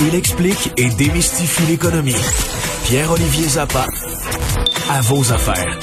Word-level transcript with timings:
Il 0.00 0.14
explique 0.14 0.72
et 0.76 0.88
démystifie 0.90 1.62
l'économie. 1.70 2.14
Pierre-Olivier 2.84 3.48
Zappa, 3.48 3.86
à 4.90 5.00
vos 5.02 5.32
affaires. 5.32 5.78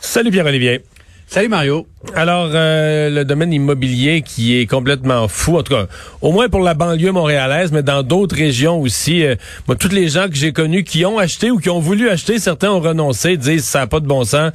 Salut 0.00 0.30
Pierre-Olivier. 0.30 0.82
Salut 1.30 1.48
Mario. 1.48 1.86
Alors, 2.14 2.48
euh, 2.54 3.10
le 3.10 3.24
domaine 3.26 3.52
immobilier 3.52 4.22
qui 4.22 4.58
est 4.58 4.64
complètement 4.66 5.28
fou, 5.28 5.58
en 5.58 5.62
tout 5.62 5.74
cas, 5.74 5.86
au 6.22 6.32
moins 6.32 6.48
pour 6.48 6.60
la 6.60 6.72
banlieue 6.72 7.12
montréalaise, 7.12 7.70
mais 7.70 7.82
dans 7.82 8.02
d'autres 8.02 8.34
régions 8.34 8.80
aussi. 8.80 9.24
euh, 9.24 9.34
moi, 9.66 9.76
tous 9.76 9.90
les 9.90 10.08
gens 10.08 10.28
que 10.28 10.36
j'ai 10.36 10.52
connus 10.54 10.84
qui 10.84 11.04
ont 11.04 11.18
acheté 11.18 11.50
ou 11.50 11.58
qui 11.58 11.68
ont 11.68 11.80
voulu 11.80 12.08
acheter, 12.08 12.38
certains 12.38 12.70
ont 12.70 12.80
renoncé, 12.80 13.36
disent 13.36 13.64
ça 13.64 13.80
n'a 13.80 13.86
pas 13.86 14.00
de 14.00 14.06
bon 14.06 14.24
sens. 14.24 14.52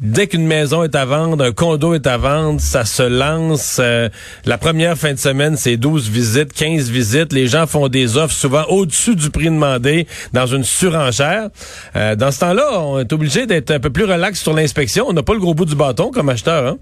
Dès 0.00 0.28
qu'une 0.28 0.46
maison 0.46 0.82
est 0.84 0.94
à 0.94 1.04
vendre, 1.04 1.44
un 1.44 1.52
condo 1.52 1.94
est 1.94 2.06
à 2.06 2.16
vendre, 2.16 2.60
ça 2.60 2.84
se 2.84 3.02
lance. 3.02 3.78
euh, 3.80 4.08
la 4.44 4.56
première 4.56 4.96
fin 4.96 5.12
de 5.12 5.18
semaine, 5.18 5.56
c'est 5.56 5.76
12 5.76 6.08
visites, 6.08 6.52
15 6.52 6.88
visites. 6.90 7.32
Les 7.32 7.48
gens 7.48 7.66
font 7.66 7.88
des 7.88 8.16
offres 8.16 8.34
souvent 8.34 8.64
au-dessus 8.68 9.16
du 9.16 9.30
prix 9.30 9.46
demandé 9.46 10.06
dans 10.32 10.46
une 10.46 10.64
surenchère. 10.64 11.50
Euh, 11.96 12.14
dans 12.14 12.30
ce 12.30 12.40
temps-là, 12.40 12.80
on 12.80 13.00
est 13.00 13.12
obligé 13.12 13.46
d'être 13.46 13.72
un 13.72 13.80
peu 13.80 13.90
plus 13.90 14.04
relax 14.04 14.40
sur 14.40 14.54
l'inspection. 14.54 15.06
On 15.08 15.12
n'a 15.12 15.22
pas 15.22 15.34
le 15.34 15.40
gros 15.40 15.54
bout 15.54 15.64
du 15.64 15.74
bâton 15.74 16.10
comme 16.10 16.28
acheteur. 16.28 16.66
Hein? 16.66 16.78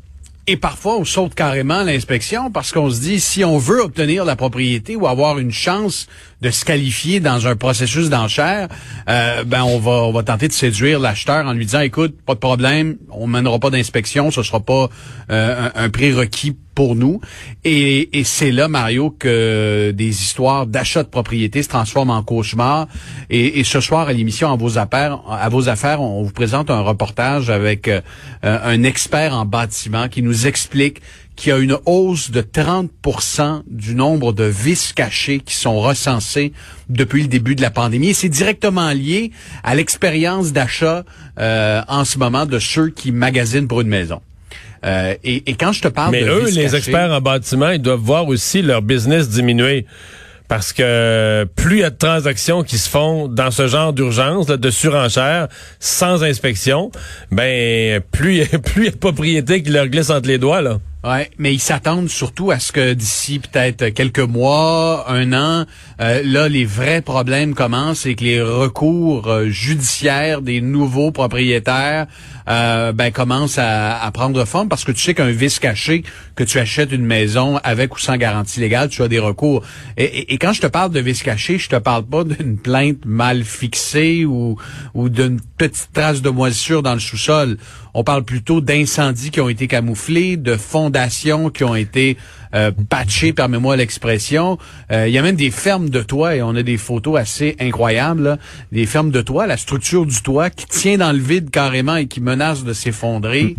Et 0.50 0.56
parfois, 0.56 0.96
on 0.96 1.04
saute 1.04 1.34
carrément 1.34 1.82
l'inspection 1.82 2.50
parce 2.50 2.72
qu'on 2.72 2.88
se 2.88 3.02
dit, 3.02 3.20
si 3.20 3.44
on 3.44 3.58
veut 3.58 3.82
obtenir 3.82 4.24
la 4.24 4.34
propriété 4.34 4.96
ou 4.96 5.06
avoir 5.06 5.38
une 5.38 5.52
chance 5.52 6.06
de 6.40 6.50
se 6.50 6.64
qualifier 6.64 7.20
dans 7.20 7.46
un 7.46 7.54
processus 7.54 8.08
d'enchère, 8.08 8.68
euh, 9.10 9.44
ben 9.44 9.62
on 9.64 9.78
va 9.78 9.90
on 9.90 10.10
va 10.10 10.22
tenter 10.22 10.48
de 10.48 10.54
séduire 10.54 11.00
l'acheteur 11.00 11.44
en 11.44 11.52
lui 11.52 11.66
disant, 11.66 11.80
écoute, 11.80 12.16
pas 12.24 12.32
de 12.32 12.38
problème, 12.38 12.96
on 13.10 13.26
mènera 13.26 13.58
pas 13.58 13.68
d'inspection, 13.68 14.30
ce 14.30 14.42
sera 14.42 14.60
pas 14.60 14.88
euh, 15.30 15.68
un, 15.74 15.84
un 15.84 15.90
prérequis 15.90 16.56
pour 16.78 16.94
nous. 16.94 17.20
Et, 17.64 18.22
c'est 18.22 18.52
là, 18.52 18.68
Mario, 18.68 19.10
que 19.10 19.90
des 19.90 20.22
histoires 20.22 20.64
d'achat 20.64 21.02
de 21.02 21.08
propriété 21.08 21.64
se 21.64 21.68
transforment 21.68 22.10
en 22.10 22.22
cauchemar. 22.22 22.86
Et, 23.30 23.64
ce 23.64 23.80
soir, 23.80 24.06
à 24.06 24.12
l'émission 24.12 24.52
à 24.52 24.54
vos 24.54 24.78
affaires, 24.78 26.00
on 26.00 26.22
vous 26.22 26.30
présente 26.30 26.70
un 26.70 26.82
reportage 26.82 27.50
avec 27.50 27.88
euh, 27.88 28.00
un 28.44 28.84
expert 28.84 29.34
en 29.34 29.44
bâtiment 29.44 30.06
qui 30.06 30.22
nous 30.22 30.46
explique 30.46 31.02
qu'il 31.34 31.50
y 31.50 31.52
a 31.52 31.58
une 31.58 31.76
hausse 31.84 32.30
de 32.30 32.42
30% 32.42 33.62
du 33.68 33.96
nombre 33.96 34.32
de 34.32 34.44
vices 34.44 34.92
cachés 34.92 35.40
qui 35.40 35.56
sont 35.56 35.80
recensés 35.80 36.52
depuis 36.88 37.22
le 37.22 37.28
début 37.28 37.56
de 37.56 37.62
la 37.62 37.72
pandémie. 37.72 38.14
C'est 38.14 38.28
directement 38.28 38.92
lié 38.92 39.32
à 39.64 39.74
l'expérience 39.74 40.52
d'achat 40.52 41.04
euh, 41.40 41.82
en 41.88 42.04
ce 42.04 42.18
moment 42.18 42.46
de 42.46 42.60
ceux 42.60 42.90
qui 42.90 43.10
magasinent 43.10 43.66
pour 43.66 43.80
une 43.80 43.88
maison. 43.88 44.20
Euh, 44.84 45.14
et, 45.24 45.50
et 45.50 45.54
quand 45.54 45.72
je 45.72 45.82
te 45.82 45.88
parle 45.88 46.12
Mais 46.12 46.22
de 46.22 46.30
eux, 46.30 46.44
les 46.50 46.74
experts 46.76 47.10
en 47.12 47.20
bâtiment, 47.20 47.70
ils 47.70 47.82
doivent 47.82 47.98
voir 48.00 48.26
aussi 48.28 48.62
leur 48.62 48.82
business 48.82 49.28
diminuer. 49.28 49.86
Parce 50.46 50.72
que 50.72 51.46
plus 51.56 51.76
il 51.76 51.80
y 51.80 51.84
a 51.84 51.90
de 51.90 51.96
transactions 51.96 52.62
qui 52.62 52.78
se 52.78 52.88
font 52.88 53.28
dans 53.28 53.50
ce 53.50 53.66
genre 53.66 53.92
d'urgence, 53.92 54.46
de 54.46 54.70
surenchère, 54.70 55.48
sans 55.78 56.24
inspection, 56.24 56.90
ben 57.30 58.00
plus 58.12 58.36
il 58.36 58.38
y 58.38 58.54
a- 58.54 58.58
plus 58.58 58.82
il 58.82 58.84
y 58.86 58.88
a 58.88 58.92
de 58.92 58.96
propriétés 58.96 59.62
qui 59.62 59.68
leur 59.70 59.88
glissent 59.88 60.08
entre 60.08 60.26
les 60.28 60.38
doigts. 60.38 60.62
là. 60.62 60.78
Ouais, 61.04 61.30
mais 61.38 61.54
ils 61.54 61.60
s'attendent 61.60 62.08
surtout 62.08 62.50
à 62.50 62.58
ce 62.58 62.72
que 62.72 62.92
d'ici 62.92 63.38
peut-être 63.38 63.90
quelques 63.90 64.18
mois, 64.18 65.04
un 65.08 65.32
an, 65.32 65.64
euh, 66.00 66.22
là 66.24 66.48
les 66.48 66.64
vrais 66.64 67.02
problèmes 67.02 67.54
commencent 67.54 68.04
et 68.04 68.16
que 68.16 68.24
les 68.24 68.42
recours 68.42 69.28
euh, 69.28 69.46
judiciaires 69.48 70.42
des 70.42 70.60
nouveaux 70.60 71.12
propriétaires 71.12 72.08
euh, 72.48 72.90
ben 72.90 73.12
commencent 73.12 73.58
à, 73.60 74.10
prendre 74.12 74.44
forme 74.44 74.68
parce 74.68 74.82
que 74.82 74.90
tu 74.90 75.00
sais 75.00 75.14
qu'un 75.14 75.30
vice 75.30 75.60
caché 75.60 76.02
que 76.34 76.42
tu 76.42 76.58
achètes 76.58 76.90
une 76.90 77.04
maison 77.04 77.58
avec 77.62 77.94
ou 77.94 78.00
sans 78.00 78.16
garantie 78.16 78.58
légale, 78.58 78.88
tu 78.88 79.00
as 79.02 79.08
des 79.08 79.20
recours. 79.20 79.62
Et, 79.96 80.32
et- 80.34 80.38
quand 80.38 80.52
je 80.52 80.62
te 80.62 80.66
parle 80.66 80.90
de 80.90 80.98
vice 80.98 81.22
caché, 81.22 81.58
je 81.58 81.68
te 81.68 81.76
parle 81.76 82.06
pas 82.06 82.24
d'une 82.24 82.58
plainte 82.58 83.04
mal 83.04 83.44
fixée 83.44 84.24
ou 84.24 84.56
ou 84.94 85.08
d'une 85.08 85.40
petite 85.58 85.90
trace 85.92 86.22
de 86.22 86.30
moisissure 86.30 86.82
dans 86.82 86.94
le 86.94 87.00
sous-sol. 87.00 87.56
On 87.94 88.02
parle 88.04 88.24
plutôt 88.24 88.60
d'incendies 88.60 89.30
qui 89.30 89.40
ont 89.40 89.48
été 89.48 89.66
camouflés, 89.66 90.36
de 90.36 90.56
fondations 90.92 91.50
qui 91.50 91.64
ont 91.64 91.74
été 91.74 92.16
euh, 92.54 92.70
patchées, 92.88 93.34
permets-moi 93.34 93.76
l'expression. 93.76 94.58
Euh, 94.90 95.06
Il 95.06 95.12
y 95.12 95.18
a 95.18 95.22
même 95.22 95.36
des 95.36 95.50
fermes 95.50 95.90
de 95.90 96.00
toit, 96.02 96.36
et 96.36 96.42
on 96.42 96.54
a 96.56 96.62
des 96.62 96.78
photos 96.78 97.18
assez 97.20 97.56
incroyables, 97.60 98.22
là. 98.22 98.36
des 98.72 98.86
fermes 98.86 99.10
de 99.10 99.20
toit, 99.20 99.46
la 99.46 99.58
structure 99.58 100.06
du 100.06 100.22
toit 100.22 100.48
qui 100.48 100.64
tient 100.66 100.96
dans 100.96 101.12
le 101.12 101.18
vide 101.18 101.50
carrément 101.50 101.96
et 101.96 102.06
qui 102.06 102.20
menace 102.22 102.64
de 102.64 102.72
s'effondrer. 102.72 103.56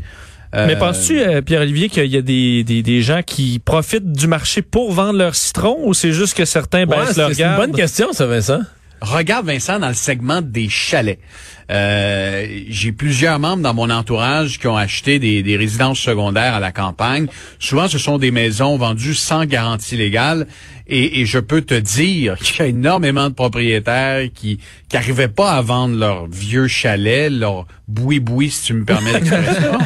Euh, 0.56 0.66
Mais 0.66 0.76
penses-tu, 0.76 1.20
euh, 1.20 1.42
Pierre-Olivier, 1.44 1.90
qu'il 1.90 2.06
y 2.08 2.18
a 2.18 2.24
des, 2.24 2.64
des, 2.64 2.82
des 2.82 3.02
gens 3.04 3.22
qui 3.24 3.60
profitent 3.64 4.12
du 4.12 4.26
marché 4.26 4.64
pour 4.64 4.92
vendre 4.92 5.20
leur 5.20 5.36
citron 5.36 5.78
ou 5.84 5.94
c'est 5.94 6.12
juste 6.12 6.36
que 6.36 6.46
certains 6.46 6.88
Ouais, 6.88 7.06
baissent 7.06 7.18
leur 7.18 7.28
c'est 7.28 7.34
une 7.44 7.50
garde? 7.50 7.62
bonne 7.62 7.76
question, 7.76 8.12
ça, 8.14 8.26
Vincent. 8.26 8.62
Regarde 9.02 9.46
Vincent 9.46 9.80
dans 9.80 9.88
le 9.88 9.94
segment 9.94 10.42
des 10.42 10.68
chalets. 10.70 11.20
Euh, 11.72 12.46
J'ai 12.68 12.92
plusieurs 12.92 13.40
membres 13.40 13.64
dans 13.64 13.74
mon 13.74 13.90
entourage 13.90 14.60
qui 14.60 14.68
ont 14.68 14.76
acheté 14.76 15.20
des, 15.20 15.44
des 15.44 15.56
résidences 15.56 16.00
secondaires 16.00 16.56
à 16.56 16.60
la 16.60 16.72
campagne. 16.72 17.28
Souvent, 17.60 17.88
ce 17.88 17.98
sont 17.98 18.18
des 18.18 18.32
maisons 18.32 18.78
vendues 18.78 19.14
sans 19.14 19.46
garantie 19.46 19.96
légale. 19.96 20.48
Et, 20.90 21.22
et 21.22 21.26
je 21.26 21.40
peux 21.40 21.62
te 21.62 21.76
dire 21.76 22.38
qu'il 22.42 22.60
y 22.60 22.62
a 22.62 22.68
énormément 22.68 23.30
de 23.30 23.34
propriétaires 23.34 24.28
qui 24.34 24.60
qui 24.90 24.98
arrivaient 24.98 25.28
pas 25.28 25.52
à 25.52 25.62
vendre 25.62 25.96
leur 25.96 26.28
vieux 26.28 26.68
chalet, 26.68 27.32
leur 27.32 27.68
boui-boui, 27.88 28.50
si 28.50 28.64
tu 28.64 28.74
me 28.74 28.84
permets 28.84 29.14
l'expression. 29.20 29.78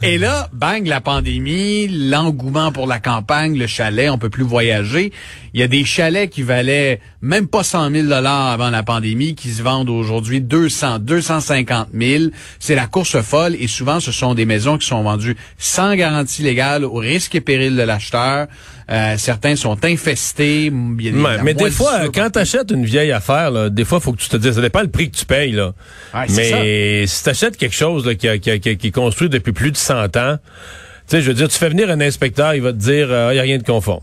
et 0.00 0.16
là, 0.16 0.48
bang, 0.52 0.86
la 0.86 1.00
pandémie, 1.00 1.88
l'engouement 1.88 2.70
pour 2.70 2.86
la 2.86 3.00
campagne, 3.00 3.58
le 3.58 3.66
chalet, 3.66 4.10
on 4.10 4.18
peut 4.18 4.30
plus 4.30 4.44
voyager. 4.44 5.12
Il 5.54 5.60
y 5.60 5.62
a 5.64 5.68
des 5.68 5.84
chalets 5.84 6.30
qui 6.30 6.42
valaient 6.42 7.00
même 7.20 7.48
pas 7.48 7.64
100 7.64 7.90
000 7.90 8.06
dollars 8.06 8.48
avant 8.48 8.70
la 8.70 8.84
pandémie, 8.84 9.34
qui 9.34 9.50
se 9.50 9.62
vendent 9.62 9.90
aujourd'hui 9.90 10.40
200, 10.40 11.00
250 11.00 11.88
000. 11.92 12.24
C'est 12.60 12.76
la 12.76 12.86
course 12.86 13.20
folle 13.22 13.56
et 13.58 13.66
souvent 13.66 13.98
ce 13.98 14.12
sont 14.12 14.34
des 14.34 14.46
maisons 14.46 14.78
qui 14.78 14.86
sont 14.86 15.02
vendues 15.02 15.36
sans 15.58 15.96
garantie 15.96 16.42
légale, 16.42 16.84
au 16.84 16.94
risque 16.94 17.34
et 17.34 17.40
péril 17.40 17.74
de 17.74 17.82
l'acheteur. 17.82 18.46
Euh, 18.90 19.14
certains 19.16 19.56
sont 19.56 19.82
infestés. 19.84 20.66
Il 20.66 21.02
y 21.04 21.08
a 21.08 21.12
des- 21.12 21.18
Ouais, 21.18 21.36
la 21.36 21.42
mais 21.42 21.54
des 21.54 21.70
fois, 21.70 22.00
quand 22.14 22.30
tu 22.30 22.38
achètes 22.38 22.70
une 22.70 22.84
vieille 22.84 23.12
affaire, 23.12 23.50
là, 23.50 23.70
des 23.70 23.84
fois, 23.84 23.98
faut 24.00 24.12
que 24.12 24.20
tu 24.20 24.28
te 24.28 24.36
dises, 24.36 24.54
ça 24.54 24.60
dépend 24.60 24.82
le 24.82 24.88
prix 24.88 25.10
que 25.10 25.16
tu 25.16 25.24
payes. 25.24 25.52
Là. 25.52 25.72
Ouais, 26.14 26.26
mais 26.36 27.06
si 27.06 27.22
tu 27.24 27.30
achètes 27.30 27.56
quelque 27.56 27.74
chose 27.74 28.06
là, 28.06 28.14
qui, 28.14 28.28
a- 28.28 28.38
qui, 28.38 28.50
a- 28.50 28.58
qui 28.58 28.68
a- 28.70 28.74
qui 28.74 28.86
est 28.88 28.90
construit 28.90 29.28
depuis 29.28 29.52
plus 29.52 29.70
de 29.70 29.76
100 29.76 30.16
ans, 30.16 30.36
tu 30.36 31.16
sais, 31.16 31.22
je 31.22 31.28
veux 31.28 31.34
dire, 31.34 31.48
tu 31.48 31.58
fais 31.58 31.68
venir 31.68 31.90
un 31.90 32.00
inspecteur, 32.00 32.54
il 32.54 32.62
va 32.62 32.72
te 32.72 32.78
dire, 32.78 33.08
il 33.08 33.32
n'y 33.34 33.38
a 33.38 33.42
rien 33.42 33.58
de 33.58 33.62
conforme. 33.62 34.02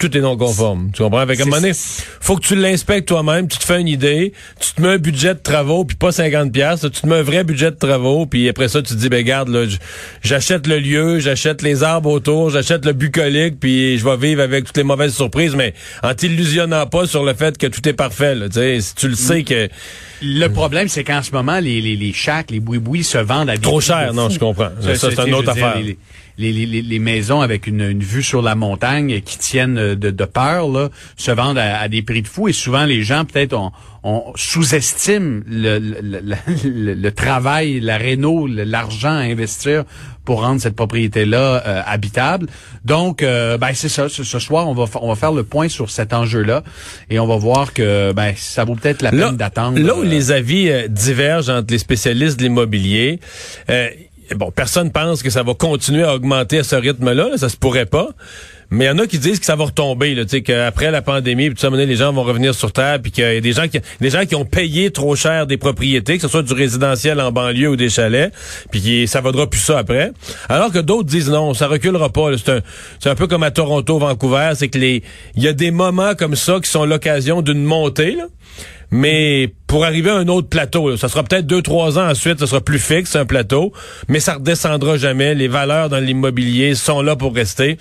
Tout 0.00 0.16
est 0.16 0.20
non 0.20 0.36
conforme. 0.36 0.90
Tu 0.94 1.02
comprends? 1.02 1.18
Avec 1.18 1.40
un 1.40 1.44
moment 1.44 1.60
donné, 1.60 1.72
faut 1.74 2.36
que 2.36 2.44
tu 2.46 2.56
l'inspectes 2.56 3.06
toi-même, 3.06 3.48
tu 3.48 3.58
te 3.58 3.64
fais 3.64 3.80
une 3.80 3.86
idée, 3.86 4.32
tu 4.58 4.72
te 4.72 4.80
mets 4.80 4.88
un 4.88 4.98
budget 4.98 5.34
de 5.34 5.40
travaux, 5.40 5.84
puis 5.84 5.96
pas 5.96 6.10
50 6.10 6.50
pièces, 6.52 6.80
tu 6.80 6.90
te 6.90 7.06
mets 7.06 7.16
un 7.16 7.22
vrai 7.22 7.44
budget 7.44 7.70
de 7.70 7.76
travaux, 7.76 8.24
puis 8.24 8.48
après 8.48 8.68
ça, 8.68 8.80
tu 8.80 8.94
te 8.94 8.98
dis, 8.98 9.10
ben 9.10 9.22
garde, 9.22 9.50
là, 9.50 9.66
j'achète 10.22 10.66
le 10.66 10.78
lieu, 10.78 11.18
j'achète 11.18 11.60
les 11.60 11.82
arbres 11.82 12.10
autour, 12.10 12.48
j'achète 12.48 12.86
le 12.86 12.94
bucolique, 12.94 13.60
puis 13.60 13.98
je 13.98 14.04
vais 14.04 14.16
vivre 14.16 14.40
avec 14.40 14.64
toutes 14.64 14.78
les 14.78 14.84
mauvaises 14.84 15.14
surprises, 15.14 15.54
mais 15.54 15.74
en 16.02 16.14
t'illusionnant 16.14 16.86
pas 16.86 17.06
sur 17.06 17.22
le 17.22 17.34
fait 17.34 17.58
que 17.58 17.66
tout 17.66 17.86
est 17.86 17.92
parfait. 17.92 18.34
Là, 18.34 18.48
tu 18.48 18.54
sais, 18.54 18.80
si 18.80 18.94
tu 18.94 19.06
le 19.06 19.16
sais 19.16 19.42
que 19.44 19.68
Le 20.22 20.48
problème, 20.48 20.88
c'est 20.88 21.04
qu'en 21.04 21.22
ce 21.22 21.32
moment, 21.32 21.60
les, 21.60 21.80
les, 21.82 21.96
les 21.96 22.12
shacks, 22.14 22.50
les 22.50 22.60
boui-boui 22.60 23.04
se 23.04 23.18
vendent 23.18 23.50
à 23.50 23.56
des 23.56 23.62
Trop 23.62 23.80
cher, 23.80 24.14
non, 24.14 24.28
fou. 24.28 24.34
je 24.34 24.38
comprends. 24.38 24.70
Ça, 24.80 24.94
c'est 25.10 25.26
une 25.26 25.34
autre 25.34 25.52
dire, 25.52 25.66
affaire. 25.66 25.80
Les, 25.82 25.98
les, 26.40 26.66
les, 26.66 26.82
les- 26.82 26.98
maisons 26.98 27.40
avec 27.40 27.66
une, 27.66 27.82
une 27.82 28.02
vue 28.02 28.22
sur 28.22 28.42
la 28.42 28.54
montagne 28.54 29.20
qui 29.20 29.38
tiennent 29.38 29.78
euh, 29.78 29.94
de, 29.94 30.10
de 30.10 30.24
peur 30.24 30.68
là, 30.68 30.88
se 31.16 31.30
vendent 31.30 31.58
à, 31.58 31.78
à 31.80 31.88
des 31.88 32.02
prix 32.02 32.22
de 32.22 32.28
fou 32.28 32.48
et 32.48 32.52
souvent 32.52 32.84
les 32.84 33.02
gens 33.02 33.24
peut-être 33.24 33.52
on, 33.54 33.70
on 34.02 34.32
sous-estiment 34.34 35.42
le, 35.46 35.78
le, 35.78 36.20
le, 36.64 36.94
le- 36.94 37.12
travail, 37.12 37.80
la 37.80 37.98
réno, 37.98 38.46
l'argent 38.46 39.10
à 39.10 39.20
investir 39.22 39.84
pour 40.24 40.42
rendre 40.42 40.60
cette 40.60 40.76
propriété-là 40.76 41.62
euh, 41.66 41.82
habitable. 41.86 42.46
Donc, 42.84 43.22
euh, 43.22 43.58
ben 43.58 43.70
c'est 43.74 43.88
ça. 43.88 44.08
Ce, 44.08 44.22
ce 44.22 44.38
soir, 44.38 44.68
on 44.68 44.74
va 44.74 44.84
on 45.02 45.08
va 45.08 45.14
faire 45.16 45.32
le 45.32 45.42
point 45.42 45.68
sur 45.68 45.90
cet 45.90 46.12
enjeu-là 46.12 46.62
et 47.10 47.18
on 47.18 47.26
va 47.26 47.36
voir 47.36 47.72
que 47.72 48.12
ben 48.12 48.32
ça 48.36 48.64
vaut 48.64 48.74
peut-être 48.76 49.02
la 49.02 49.10
peine 49.10 49.36
d'attendre. 49.36 49.78
là 49.80 49.96
où 49.96 50.02
euh, 50.02 50.04
les 50.06 50.30
avis 50.30 50.70
euh, 50.70 50.88
divergent 50.88 51.50
entre 51.50 51.72
les 51.72 51.78
spécialistes 51.78 52.38
de 52.38 52.44
l'immobilier, 52.44 53.18
euh, 53.70 53.88
bon, 54.34 54.50
personne 54.50 54.90
pense 54.90 55.22
que 55.22 55.30
ça 55.30 55.42
va 55.42 55.54
continuer 55.54 56.04
à 56.04 56.14
augmenter 56.14 56.58
à 56.58 56.64
ce 56.64 56.76
rythme-là, 56.76 57.28
là, 57.30 57.36
ça 57.36 57.48
se 57.48 57.56
pourrait 57.56 57.86
pas. 57.86 58.10
Mais 58.72 58.84
il 58.84 58.88
y 58.88 58.90
en 58.90 58.98
a 58.98 59.06
qui 59.08 59.18
disent 59.18 59.40
que 59.40 59.46
ça 59.46 59.56
va 59.56 59.64
retomber, 59.64 60.14
là, 60.14 60.22
tu 60.24 60.30
sais, 60.30 60.42
qu'après 60.42 60.92
la 60.92 61.02
pandémie, 61.02 61.46
puis 61.50 61.56
tout 61.56 61.60
ça, 61.60 61.70
les 61.70 61.96
gens 61.96 62.12
vont 62.12 62.22
revenir 62.22 62.54
sur 62.54 62.72
terre, 62.72 63.00
puis 63.02 63.10
qu'il 63.10 63.24
y 63.24 63.36
a 63.36 63.40
des 63.40 63.52
gens 63.52 63.66
qui, 63.66 63.80
des 64.00 64.10
gens 64.10 64.24
qui 64.24 64.36
ont 64.36 64.44
payé 64.44 64.92
trop 64.92 65.16
cher 65.16 65.48
des 65.48 65.56
propriétés, 65.56 66.16
que 66.16 66.22
ce 66.22 66.28
soit 66.28 66.44
du 66.44 66.52
résidentiel 66.52 67.20
en 67.20 67.32
banlieue 67.32 67.70
ou 67.70 67.76
des 67.76 67.88
chalets, 67.88 68.32
puis 68.70 68.80
qui, 68.80 69.08
ça 69.08 69.20
vaudra 69.20 69.50
plus 69.50 69.58
ça 69.58 69.78
après. 69.78 70.12
Alors 70.48 70.70
que 70.70 70.78
d'autres 70.78 71.08
disent 71.08 71.30
non, 71.30 71.52
ça 71.52 71.66
reculera 71.66 72.10
pas. 72.10 72.38
C'est 72.38 72.52
un, 72.52 72.60
c'est 73.00 73.10
un 73.10 73.16
peu 73.16 73.26
comme 73.26 73.42
à 73.42 73.50
Toronto, 73.50 73.98
Vancouver, 73.98 74.52
c'est 74.54 74.68
que 74.68 74.78
les, 74.78 75.02
il 75.34 75.42
y 75.42 75.48
a 75.48 75.52
des 75.52 75.72
moments 75.72 76.14
comme 76.14 76.36
ça 76.36 76.60
qui 76.62 76.70
sont 76.70 76.84
l'occasion 76.84 77.42
d'une 77.42 77.64
montée. 77.64 78.18
Mais 78.90 79.52
pour 79.68 79.84
arriver 79.84 80.10
à 80.10 80.16
un 80.16 80.26
autre 80.26 80.48
plateau, 80.48 80.96
ça 80.96 81.08
sera 81.08 81.22
peut-être 81.22 81.46
deux, 81.46 81.62
trois 81.62 81.96
ans 81.98 82.08
ensuite, 82.10 82.40
ça 82.40 82.46
sera 82.48 82.60
plus 82.60 82.80
fixe, 82.80 83.14
un 83.14 83.24
plateau, 83.24 83.72
mais 84.08 84.18
ça 84.18 84.34
redescendra 84.34 84.96
jamais. 84.96 85.34
Les 85.36 85.46
valeurs 85.46 85.88
dans 85.88 85.98
l'immobilier 85.98 86.74
sont 86.74 87.00
là 87.00 87.14
pour 87.14 87.32
rester. 87.32 87.78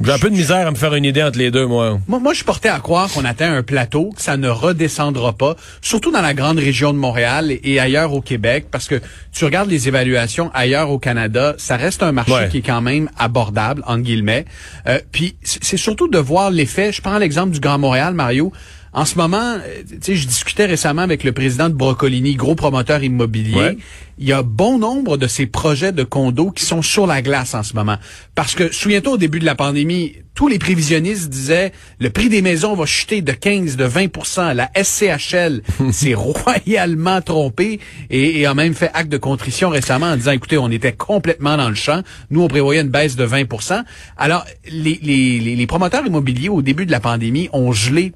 J'ai 0.00 0.12
un 0.12 0.18
peu 0.20 0.30
de 0.30 0.36
misère 0.36 0.66
à 0.68 0.70
me 0.70 0.76
faire 0.76 0.94
une 0.94 1.04
idée 1.04 1.22
entre 1.22 1.38
les 1.38 1.50
deux, 1.50 1.66
moi. 1.66 1.98
Moi, 2.06 2.20
moi 2.20 2.32
je 2.32 2.36
suis 2.36 2.44
porté 2.44 2.68
à 2.68 2.78
croire 2.78 3.10
qu'on 3.10 3.24
atteint 3.24 3.52
un 3.52 3.64
plateau, 3.64 4.10
que 4.16 4.22
ça 4.22 4.36
ne 4.36 4.48
redescendra 4.48 5.32
pas, 5.32 5.56
surtout 5.80 6.12
dans 6.12 6.22
la 6.22 6.32
grande 6.34 6.58
région 6.58 6.92
de 6.92 6.98
Montréal 6.98 7.50
et 7.64 7.80
ailleurs 7.80 8.12
au 8.12 8.20
Québec, 8.20 8.66
parce 8.70 8.86
que 8.86 9.00
tu 9.32 9.44
regardes 9.44 9.68
les 9.68 9.88
évaluations 9.88 10.50
ailleurs 10.54 10.90
au 10.90 10.98
Canada, 11.00 11.54
ça 11.58 11.76
reste 11.76 12.04
un 12.04 12.12
marché 12.12 12.32
Ouais. 12.32 12.48
qui 12.48 12.58
est 12.58 12.62
quand 12.62 12.80
même 12.80 13.10
abordable, 13.18 13.82
entre 13.86 14.02
guillemets. 14.02 14.44
Euh, 14.86 15.00
puis 15.10 15.34
c'est 15.42 15.76
surtout 15.76 16.06
de 16.08 16.18
voir 16.18 16.50
l'effet. 16.52 16.92
Je 16.92 17.02
prends 17.02 17.18
l'exemple 17.18 17.50
du 17.50 17.58
Grand 17.58 17.78
Montréal, 17.78 18.14
Mario. 18.14 18.52
En 18.94 19.06
ce 19.06 19.16
moment, 19.16 19.56
euh, 19.56 19.82
tu 19.88 19.96
sais, 20.02 20.16
je 20.16 20.26
discutais 20.26 20.66
récemment 20.66 21.00
avec 21.00 21.24
le 21.24 21.32
président 21.32 21.70
de 21.70 21.74
Brocolini, 21.74 22.34
gros 22.34 22.54
promoteur 22.54 23.02
immobilier. 23.02 23.56
Ouais. 23.56 23.78
Il 24.18 24.28
y 24.28 24.32
a 24.32 24.42
bon 24.42 24.78
nombre 24.78 25.16
de 25.16 25.26
ces 25.26 25.46
projets 25.46 25.92
de 25.92 26.04
condos 26.04 26.50
qui 26.50 26.66
sont 26.66 26.82
sur 26.82 27.06
la 27.06 27.22
glace 27.22 27.54
en 27.54 27.62
ce 27.62 27.74
moment. 27.74 27.96
Parce 28.34 28.54
que, 28.54 28.70
souviens-toi, 28.70 29.14
au 29.14 29.16
début 29.16 29.40
de 29.40 29.46
la 29.46 29.54
pandémie, 29.54 30.16
tous 30.34 30.46
les 30.46 30.58
prévisionnistes 30.58 31.30
disaient 31.30 31.72
le 31.98 32.10
prix 32.10 32.28
des 32.28 32.42
maisons 32.42 32.74
va 32.74 32.84
chuter 32.84 33.22
de 33.22 33.32
15, 33.32 33.76
de 33.76 33.86
20% 33.88 34.54
La 34.54 34.70
SCHL 34.76 35.62
s'est 35.90 36.14
royalement 36.14 37.22
trompée 37.22 37.80
et, 38.10 38.40
et 38.40 38.46
a 38.46 38.52
même 38.52 38.74
fait 38.74 38.90
acte 38.92 39.10
de 39.10 39.16
contrition 39.16 39.70
récemment 39.70 40.06
en 40.06 40.16
disant, 40.16 40.32
écoutez, 40.32 40.58
on 40.58 40.70
était 40.70 40.92
complètement 40.92 41.56
dans 41.56 41.70
le 41.70 41.74
champ. 41.74 42.02
Nous, 42.30 42.42
on 42.42 42.48
prévoyait 42.48 42.82
une 42.82 42.90
baisse 42.90 43.16
de 43.16 43.26
20% 43.26 43.82
Alors, 44.18 44.44
les, 44.70 45.00
les, 45.02 45.40
les, 45.40 45.56
les 45.56 45.66
promoteurs 45.66 46.06
immobiliers, 46.06 46.50
au 46.50 46.60
début 46.60 46.84
de 46.84 46.92
la 46.92 47.00
pandémie, 47.00 47.48
ont 47.54 47.72
gelé 47.72 48.12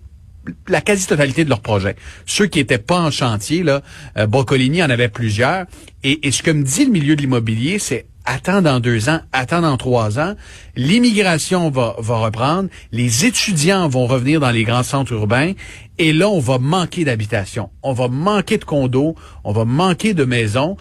la 0.68 0.80
quasi-totalité 0.80 1.44
de 1.44 1.48
leurs 1.50 1.60
projets. 1.60 1.96
Ceux 2.26 2.46
qui 2.46 2.60
étaient 2.60 2.78
pas 2.78 3.00
en 3.00 3.10
chantier, 3.10 3.62
là, 3.62 3.82
euh, 4.16 4.26
en 4.26 4.90
avait 4.90 5.08
plusieurs. 5.08 5.66
Et, 6.02 6.26
et 6.26 6.30
ce 6.30 6.42
que 6.42 6.50
me 6.50 6.62
dit 6.62 6.84
le 6.84 6.90
milieu 6.90 7.16
de 7.16 7.20
l'immobilier, 7.20 7.78
c'est 7.78 8.06
attends 8.26 8.60
dans 8.60 8.80
deux 8.80 9.08
ans, 9.08 9.20
attends 9.32 9.62
dans 9.62 9.76
trois 9.76 10.18
ans. 10.18 10.34
L'immigration 10.74 11.70
va, 11.70 11.96
va 11.98 12.18
reprendre, 12.18 12.68
les 12.92 13.24
étudiants 13.24 13.88
vont 13.88 14.06
revenir 14.06 14.40
dans 14.40 14.50
les 14.50 14.64
grands 14.64 14.82
centres 14.82 15.12
urbains, 15.12 15.52
et 15.98 16.12
là, 16.12 16.28
on 16.28 16.40
va 16.40 16.58
manquer 16.58 17.04
d'habitation, 17.04 17.70
on 17.82 17.92
va 17.92 18.08
manquer 18.08 18.58
de 18.58 18.64
condos, 18.64 19.14
on 19.44 19.52
va 19.52 19.64
manquer 19.64 20.14
de 20.14 20.24
maisons. 20.24 20.76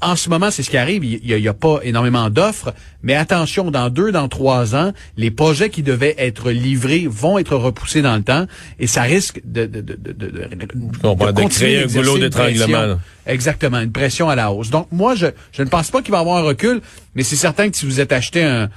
En 0.00 0.16
ce 0.16 0.28
moment, 0.28 0.50
c'est 0.50 0.62
ce 0.62 0.70
qui 0.70 0.76
arrive, 0.76 1.04
il 1.04 1.26
y 1.26 1.34
a, 1.34 1.38
il 1.38 1.42
y 1.42 1.48
a 1.48 1.54
pas 1.54 1.80
énormément 1.82 2.30
d'offres, 2.30 2.72
mais 3.02 3.14
attention, 3.14 3.70
dans 3.70 3.90
deux, 3.90 4.12
dans 4.12 4.28
trois 4.28 4.76
ans, 4.76 4.92
les 5.16 5.30
projets 5.30 5.70
qui 5.70 5.82
devaient 5.82 6.14
être 6.18 6.50
livrés 6.50 7.06
vont 7.08 7.38
être 7.38 7.56
repoussés 7.56 8.02
dans 8.02 8.16
le 8.16 8.22
temps, 8.22 8.46
et 8.78 8.86
ça 8.86 9.02
risque 9.02 9.40
de, 9.44 9.66
de, 9.66 9.80
de, 9.80 9.94
de, 9.94 10.12
de, 10.12 10.26
de 10.26 11.48
créer 11.48 11.82
un 11.82 11.86
goulot 11.86 12.18
d'étranglement. 12.18 12.96
Exactement, 13.26 13.80
une 13.80 13.92
pression 13.92 14.28
à 14.28 14.34
la 14.34 14.52
hausse. 14.52 14.70
Donc 14.70 14.88
moi, 14.92 15.14
je, 15.14 15.26
je 15.52 15.62
ne 15.62 15.68
pense 15.68 15.90
pas 15.90 16.02
qu'il 16.02 16.12
va 16.12 16.18
y 16.18 16.20
avoir 16.20 16.38
un 16.38 16.46
recul, 16.46 16.80
mais 17.14 17.22
c'est 17.22 17.36
certain 17.36 17.70
que 17.70 17.76
si 17.76 17.86
vous 17.86 18.00
êtes 18.00 18.12
acheté 18.12 18.42
un, 18.42 18.70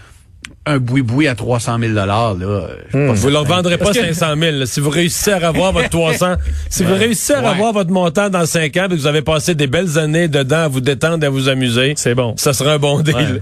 un 0.65 0.77
boui-boui 0.77 1.27
à 1.27 1.35
300 1.35 1.77
000 1.79 1.93
là, 1.93 2.05
pas 2.05 2.33
Vous 2.33 2.97
ne 3.29 3.31
le 3.33 3.37
vendrez 3.47 3.77
que- 3.77 3.83
pas 3.83 3.93
500 3.93 4.35
000. 4.39 4.57
là. 4.59 4.65
Si 4.65 4.79
vous 4.79 4.89
réussissez 4.89 5.31
à 5.33 5.49
revoir 5.49 5.71
votre 5.73 5.89
300, 5.89 6.35
si 6.69 6.83
vous 6.83 6.93
réussissez 6.95 7.33
à 7.33 7.41
Ouais. 7.41 7.49
revoir 7.49 7.73
votre 7.73 7.91
montant 7.91 8.29
dans 8.29 8.45
5 8.45 8.75
ans 8.77 8.85
et 8.85 8.89
que 8.89 8.93
vous 8.95 9.07
avez 9.07 9.21
passé 9.21 9.55
des 9.55 9.67
belles 9.67 9.97
années 9.99 10.27
dedans 10.27 10.63
à 10.63 10.67
vous 10.67 10.81
détendre, 10.81 11.25
à 11.25 11.29
vous 11.29 11.49
amuser, 11.49 11.93
C'est 11.97 12.15
bon. 12.15 12.33
ça 12.37 12.53
sera 12.53 12.73
un 12.73 12.79
bon 12.79 13.01
deal. 13.01 13.41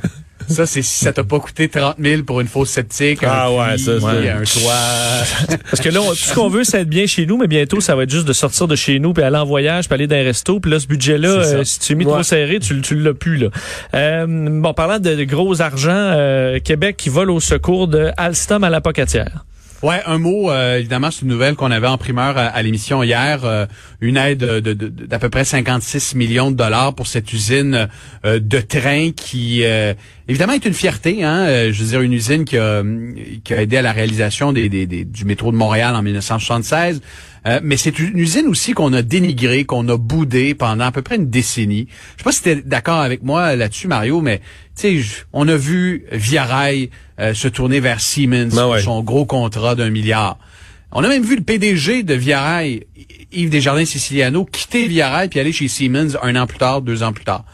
Ça, 0.51 0.65
c'est 0.65 0.81
si 0.81 1.03
ça 1.05 1.11
t'a 1.13 1.23
pas 1.23 1.39
coûté 1.39 1.67
30 1.69 1.95
000 1.99 2.23
pour 2.23 2.41
une 2.41 2.47
fausse 2.47 2.69
sceptique, 2.69 3.19
Ah 3.23 3.47
un 3.47 3.49
ouais, 3.51 3.75
puits, 3.75 3.83
ça, 3.85 3.91
c'est- 3.99 4.29
un 4.29 4.43
toit. 4.43 5.57
Parce 5.69 5.81
que 5.81 5.89
là, 5.89 6.01
on- 6.01 6.09
tout 6.09 6.15
ce 6.15 6.33
qu'on 6.33 6.49
veut, 6.49 6.63
c'est 6.63 6.81
être 6.81 6.89
bien 6.89 7.05
chez 7.05 7.25
nous, 7.25 7.37
mais 7.37 7.47
bientôt, 7.47 7.81
ça 7.81 7.95
va 7.95 8.03
être 8.03 8.09
juste 8.09 8.27
de 8.27 8.33
sortir 8.33 8.67
de 8.67 8.75
chez 8.75 8.99
nous, 8.99 9.13
puis 9.13 9.23
aller 9.23 9.37
en 9.37 9.45
voyage, 9.45 9.87
puis 9.87 9.95
aller 9.95 10.07
dans 10.07 10.15
un 10.15 10.23
resto. 10.23 10.59
Puis 10.59 10.71
là, 10.71 10.79
ce 10.79 10.87
budget-là, 10.87 11.29
euh, 11.29 11.63
si 11.63 11.79
tu 11.79 11.93
es 11.93 11.95
mis 11.95 12.05
Ouais. 12.05 12.11
trop 12.13 12.23
serré, 12.23 12.59
tu, 12.59 12.79
tu 12.81 12.95
l'as 12.95 13.13
plus. 13.13 13.37
Là. 13.37 13.47
Euh, 13.93 14.25
bon, 14.27 14.73
parlant 14.73 14.99
de, 14.99 15.15
de 15.15 15.23
gros 15.23 15.61
argent, 15.61 15.89
euh, 15.91 16.59
Québec 16.59 16.97
qui 16.97 17.09
vole 17.09 17.31
au 17.31 17.39
secours 17.39 17.87
de 17.87 18.09
Alstom 18.17 18.63
à 18.63 18.69
la 18.69 18.81
Pocatière. 18.81 19.45
Ouais, 19.83 19.99
un 20.05 20.19
mot, 20.19 20.51
euh, 20.51 20.77
évidemment, 20.77 21.09
c'est 21.09 21.23
une 21.23 21.29
nouvelle 21.29 21.55
qu'on 21.55 21.71
avait 21.71 21.87
en 21.87 21.97
primeur 21.97 22.37
à, 22.37 22.41
à 22.45 22.61
l'émission 22.61 23.01
hier. 23.01 23.43
euh, 23.43 23.65
une 23.99 24.15
aide 24.17 24.37
de- 24.39 24.59
de- 24.59 24.73
de- 24.73 25.05
d'à 25.07 25.17
peu 25.17 25.29
près 25.29 25.43
56 25.43 26.13
millions 26.15 26.51
de 26.51 26.55
dollars 26.55 26.93
pour 26.93 27.07
cette 27.07 27.33
usine 27.33 27.87
euh, 28.25 28.39
de 28.39 28.59
train 28.59 29.09
qui, 29.15 29.63
euh, 29.63 29.93
évidemment, 30.27 30.53
est 30.53 30.65
une 30.65 30.73
fierté. 30.75 31.23
Hein, 31.23 31.45
euh, 31.47 31.73
je 31.73 31.83
veux 31.83 31.89
dire, 31.89 32.01
une 32.01 32.13
usine 32.13 32.45
qui 32.45 32.57
a, 32.59 32.83
aidé 33.49 33.77
à 33.77 33.81
la 33.81 33.91
réalisation 33.91 34.53
des- 34.53 34.69
du 34.69 35.25
métro 35.25 35.51
de 35.51 35.57
Montréal 35.57 35.95
en 35.95 36.03
1976. 36.03 37.01
Euh, 37.47 37.59
mais 37.63 37.75
c'est 37.75 37.97
une 37.97 38.19
usine 38.19 38.45
aussi 38.47 38.73
qu'on 38.73 38.93
a 38.93 39.01
dénigrée, 39.01 39.63
qu'on 39.65 39.87
a 39.89 39.97
boudée 39.97 40.53
pendant 40.53 40.85
à 40.85 40.91
peu 40.91 41.01
près 41.01 41.15
une 41.15 41.29
décennie. 41.29 41.87
Je 42.13 42.19
sais 42.19 42.23
pas 42.23 42.31
si 42.31 42.43
tu 42.43 42.49
es 42.49 42.55
d'accord 42.57 42.99
avec 42.99 43.23
moi 43.23 43.55
là-dessus, 43.55 43.87
Mario, 43.87 44.21
mais 44.21 44.39
tu 44.79 45.01
sais, 45.03 45.23
on 45.33 45.47
a 45.47 45.55
vu 45.57 46.05
Via 46.11 46.43
Rail 46.45 46.91
euh, 47.19 47.33
se 47.33 47.47
tourner 47.47 47.79
vers 47.79 47.99
Siemens 47.99 48.55
Ben 48.55 48.67
ouais. 48.67 48.81
son 48.81 49.01
gros 49.01 49.25
contrat 49.25 49.73
d'un 49.75 49.89
milliard. 49.89 50.37
On 50.91 51.03
a 51.03 51.07
même 51.07 51.23
vu 51.23 51.35
le 51.35 51.41
PDG 51.41 52.03
de 52.03 52.13
Via 52.13 52.41
Rail, 52.41 52.85
Yves 53.31 53.49
Desjardins 53.49 53.85
Siciliano, 53.85 54.45
quitter 54.45 54.87
Via 54.87 55.09
Rail 55.09 55.29
puis 55.29 55.39
aller 55.39 55.53
chez 55.53 55.67
Siemens 55.67 56.17
un 56.21 56.35
an 56.35 56.45
plus 56.45 56.59
tard, 56.59 56.81
deux 56.81 57.01
ans 57.01 57.13
plus 57.13 57.23
tard. 57.25 57.45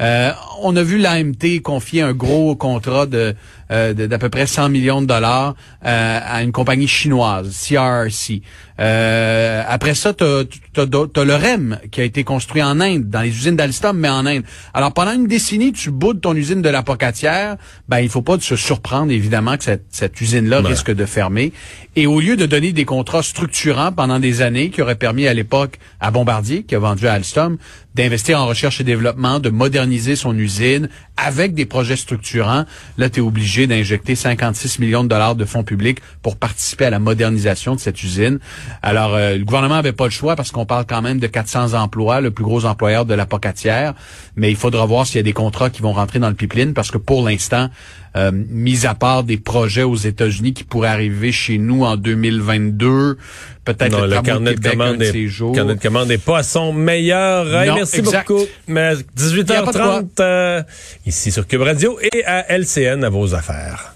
Euh, 0.00 0.32
on 0.62 0.74
a 0.74 0.82
vu 0.82 0.98
l'AMT 0.98 1.60
confier 1.62 2.02
un 2.02 2.12
gros 2.14 2.56
contrat 2.56 3.06
de 3.06 3.14
de- 3.14 3.34
d'à 3.70 4.18
peu 4.18 4.28
près 4.28 4.46
100 4.46 4.68
millions 4.68 5.02
de 5.02 5.06
dollars 5.06 5.54
euh, 5.84 6.20
à 6.22 6.42
une 6.42 6.52
compagnie 6.52 6.88
chinoise, 6.88 7.66
CRRC. 7.68 8.42
Euh, 8.80 9.62
après 9.68 9.94
ça, 9.94 10.12
tu 10.12 10.24
as, 10.24 11.24
le 11.24 11.34
REM 11.34 11.78
qui 11.90 12.00
a 12.00 12.04
été 12.04 12.24
construit 12.24 12.62
en 12.62 12.80
Inde, 12.80 13.08
dans 13.08 13.20
les 13.20 13.28
usines 13.28 13.56
d'Alstom, 13.56 13.96
mais 13.96 14.08
en 14.08 14.26
Inde. 14.26 14.42
Alors 14.72 14.92
pendant 14.92 15.12
une 15.12 15.26
décennie, 15.26 15.72
tu 15.72 15.90
boudes 15.90 16.20
ton 16.20 16.34
usine 16.34 16.62
de 16.62 16.68
la 16.68 16.82
Pocatière, 16.82 17.56
ben 17.88 18.00
il 18.00 18.08
faut 18.08 18.22
pas 18.22 18.38
se 18.40 18.56
surprendre 18.56 19.12
évidemment 19.12 19.56
que 19.56 19.64
cette, 19.64 19.84
cette 19.90 20.20
usine-là 20.20 20.60
risque 20.60 20.90
de 20.90 21.06
fermer. 21.06 21.52
Et 21.96 22.06
au 22.06 22.20
lieu 22.20 22.36
de 22.36 22.46
donner 22.46 22.72
des 22.72 22.84
contrats 22.84 23.22
structurants 23.22 23.92
pendant 23.92 24.18
des 24.18 24.42
années, 24.42 24.70
qui 24.70 24.82
auraient 24.82 24.96
permis 24.96 25.28
à 25.28 25.34
l'époque 25.34 25.78
à 26.00 26.10
Bombardier, 26.10 26.64
qui 26.64 26.74
a 26.74 26.80
vendu 26.80 27.06
à 27.06 27.12
Alstom, 27.12 27.58
d'investir 27.94 28.40
en 28.40 28.46
recherche 28.46 28.80
et 28.80 28.84
développement, 28.84 29.38
de 29.38 29.50
moderniser 29.50 30.16
son 30.16 30.36
usine 30.36 30.88
avec 31.16 31.54
des 31.54 31.64
projets 31.64 31.96
structurants, 31.96 32.64
là, 32.98 33.08
tu 33.08 33.20
es 33.20 33.22
obligé 33.22 33.66
d'injecter 33.66 34.14
56 34.14 34.78
millions 34.80 35.04
de 35.04 35.08
dollars 35.08 35.36
de 35.36 35.44
fonds 35.44 35.62
publics 35.62 36.00
pour 36.22 36.36
participer 36.36 36.86
à 36.86 36.90
la 36.90 36.98
modernisation 36.98 37.74
de 37.74 37.80
cette 37.80 38.02
usine. 38.02 38.40
Alors, 38.82 39.14
euh, 39.14 39.36
le 39.36 39.44
gouvernement 39.44 39.76
avait 39.76 39.92
pas 39.92 40.04
le 40.04 40.10
choix 40.10 40.34
parce 40.34 40.50
qu'on 40.50 40.66
parle 40.66 40.86
quand 40.86 41.02
même 41.02 41.20
de 41.20 41.26
400 41.26 41.74
emplois, 41.74 42.20
le 42.20 42.30
plus 42.30 42.44
gros 42.44 42.64
employeur 42.64 43.04
de 43.04 43.14
la 43.14 43.26
Pocatière, 43.26 43.94
mais 44.36 44.50
il 44.50 44.56
faudra 44.56 44.84
voir 44.86 45.06
s'il 45.06 45.16
y 45.16 45.20
a 45.20 45.22
des 45.22 45.32
contrats 45.32 45.70
qui 45.70 45.82
vont 45.82 45.92
rentrer 45.92 46.18
dans 46.18 46.28
le 46.28 46.34
pipeline 46.34 46.74
parce 46.74 46.90
que 46.90 46.98
pour 46.98 47.24
l'instant, 47.24 47.70
euh, 48.16 48.30
mis 48.32 48.86
à 48.86 48.94
part 48.94 49.24
des 49.24 49.36
projets 49.36 49.82
aux 49.82 49.96
États-Unis 49.96 50.54
qui 50.54 50.64
pourraient 50.64 50.88
arriver 50.88 51.32
chez 51.32 51.58
nous 51.58 51.82
en 51.84 51.96
2022, 51.96 53.18
peut-être 53.64 54.00
le, 54.00 54.14
le 54.14 54.22
carnet 54.22 54.54
de, 54.54 54.60
commande 54.68 54.98
de 54.98 55.04
est, 55.04 55.12
ces 55.12 55.26
jours. 55.26 55.54
carnet 55.54 55.74
de 55.74 55.80
commande 55.80 56.10
est 56.10 56.18
pas 56.24 56.38
à 56.38 56.42
son 56.42 56.72
meilleur. 56.72 57.46
Hey, 57.54 57.68
Non, 57.68 57.74
merci 57.76 57.98
exact. 57.98 58.28
beaucoup. 58.28 58.44
Mais 58.68 58.94
Y 59.16 59.52
a 59.52 59.62
pas 59.62 59.72
de 59.72 59.78
quoi. 59.78 60.02
18h30 60.02 60.08
euh, 60.20 60.62
ici 61.06 61.32
sur 61.32 61.46
Cube 61.46 61.62
Radio 61.62 61.98
et 62.00 62.24
à 62.24 62.56
LCN 62.56 63.02
à 63.04 63.08
vos 63.08 63.34
affaires. 63.34 63.92